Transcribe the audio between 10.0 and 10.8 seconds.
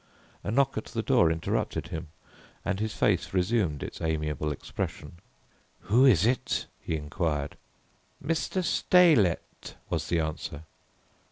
the answer.